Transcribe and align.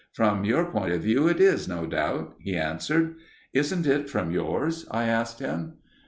"From 0.13 0.45
your 0.45 0.65
point 0.71 0.93
of 0.93 1.03
view 1.03 1.27
it 1.27 1.39
is, 1.39 1.67
no 1.67 1.85
doubt," 1.85 2.33
he 2.39 2.55
answered. 2.55 3.17
"Isn't 3.53 3.85
it 3.85 4.09
from 4.09 4.31
yours?" 4.31 4.87
I 4.89 5.03
asked 5.03 5.37
him. 5.37 5.73